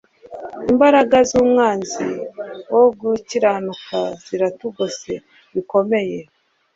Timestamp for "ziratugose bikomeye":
4.25-6.19